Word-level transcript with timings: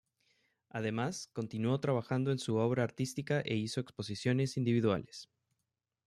Además 0.71 1.29
continuó 1.31 1.79
trabajando 1.79 2.31
en 2.31 2.39
su 2.39 2.55
obra 2.55 2.81
artística 2.83 3.41
e 3.41 3.55
hizo 3.55 3.81
Exposiciones 3.81 4.57
Individuales. 4.57 5.29